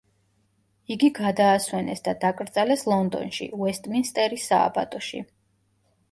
იგი 0.93 1.09
გადაასვენეს 1.17 1.99
და 2.07 2.13
დაკრძალეს 2.23 2.85
ლონდონში, 2.91 3.47
უესტმინსტერის 3.65 4.47
სააბატოში. 4.53 5.21